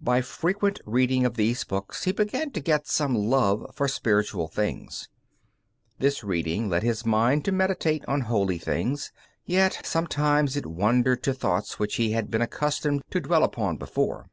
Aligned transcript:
By 0.00 0.20
frequent 0.20 0.80
reading 0.86 1.26
of 1.26 1.34
these 1.34 1.64
books 1.64 2.04
he 2.04 2.12
began 2.12 2.52
to 2.52 2.60
get 2.60 2.86
some 2.86 3.12
love 3.12 3.66
for 3.74 3.88
spiritual 3.88 4.46
things. 4.46 5.08
This 5.98 6.22
reading 6.22 6.68
led 6.68 6.84
his 6.84 7.04
mind 7.04 7.44
to 7.46 7.50
meditate 7.50 8.04
on 8.06 8.20
holy 8.20 8.58
things, 8.58 9.10
yet 9.44 9.80
sometimes 9.82 10.56
it 10.56 10.64
wandered 10.66 11.24
to 11.24 11.34
thoughts 11.34 11.80
which 11.80 11.96
he 11.96 12.12
had 12.12 12.30
been 12.30 12.40
accustomed 12.40 13.02
to 13.10 13.18
dwell 13.18 13.42
upon 13.42 13.76
before. 13.76 14.28